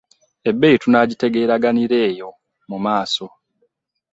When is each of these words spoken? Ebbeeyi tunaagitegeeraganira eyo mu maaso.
Ebbeeyi 0.49 0.77
tunaagitegeeraganira 0.83 1.97
eyo 2.09 2.29
mu 2.69 2.77
maaso. 2.85 3.25